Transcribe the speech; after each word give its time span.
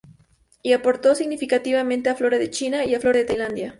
Y 0.63 0.73
aportó 0.73 1.13
significativamente 1.13 2.09
a 2.09 2.15
"Flora 2.15 2.39
de 2.39 2.49
China" 2.49 2.85
y 2.85 2.95
a 2.95 2.99
"Flora 2.99 3.19
de 3.19 3.25
Tailandia" 3.25 3.69